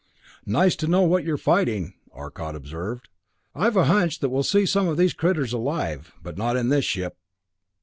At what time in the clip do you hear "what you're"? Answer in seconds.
1.03-1.37